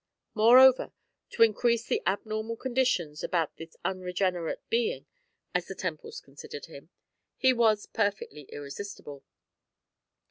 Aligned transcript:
Moreover, 0.33 0.93
to 1.29 1.43
increase 1.43 1.85
the 1.85 2.01
abnormal 2.07 2.55
conditions 2.55 3.23
about 3.23 3.57
this 3.57 3.75
unregenerate 3.85 4.67
being, 4.67 5.05
as 5.53 5.67
the 5.67 5.75
Temples 5.75 6.19
considered 6.21 6.65
him, 6.65 6.89
he 7.37 7.53
was 7.53 7.85
perfectly 7.85 8.47
irresistible. 8.49 9.23